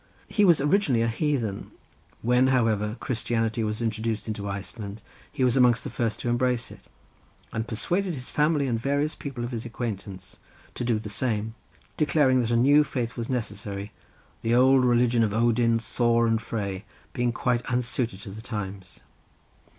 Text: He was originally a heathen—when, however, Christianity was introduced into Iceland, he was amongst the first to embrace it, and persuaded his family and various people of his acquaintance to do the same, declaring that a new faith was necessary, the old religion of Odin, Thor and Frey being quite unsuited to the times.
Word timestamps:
He 0.27 0.43
was 0.43 0.59
originally 0.59 1.03
a 1.03 1.07
heathen—when, 1.07 2.47
however, 2.47 2.97
Christianity 2.99 3.63
was 3.63 3.83
introduced 3.83 4.27
into 4.27 4.49
Iceland, 4.49 4.99
he 5.31 5.43
was 5.43 5.55
amongst 5.55 5.83
the 5.83 5.91
first 5.91 6.19
to 6.21 6.27
embrace 6.29 6.71
it, 6.71 6.79
and 7.53 7.67
persuaded 7.67 8.15
his 8.15 8.27
family 8.27 8.65
and 8.65 8.79
various 8.79 9.13
people 9.13 9.43
of 9.43 9.51
his 9.51 9.63
acquaintance 9.63 10.37
to 10.73 10.83
do 10.83 10.97
the 10.97 11.07
same, 11.11 11.53
declaring 11.97 12.39
that 12.41 12.49
a 12.49 12.55
new 12.55 12.83
faith 12.83 13.15
was 13.15 13.29
necessary, 13.29 13.91
the 14.41 14.55
old 14.55 14.85
religion 14.85 15.21
of 15.21 15.35
Odin, 15.35 15.77
Thor 15.77 16.25
and 16.25 16.41
Frey 16.41 16.83
being 17.13 17.31
quite 17.31 17.61
unsuited 17.69 18.21
to 18.21 18.31
the 18.31 18.41
times. 18.41 19.01